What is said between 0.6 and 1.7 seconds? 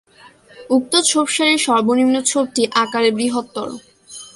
উক্ত ছোপ-সারির